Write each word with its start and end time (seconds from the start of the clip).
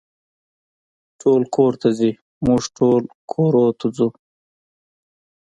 ټول 1.21 1.41
کور 1.55 1.73
ته 1.81 1.89
ځي، 1.97 2.11
موږ 2.45 2.61
ټول 2.77 3.01
کورونو 3.31 3.71
ته 3.79 3.87
ځو. 3.97 4.09